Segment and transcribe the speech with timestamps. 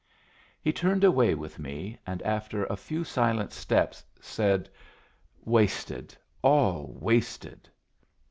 [0.63, 4.67] He turned away with me, and after a few silent steps said,
[5.45, 6.17] "Wasted!
[6.41, 7.69] all wasted!"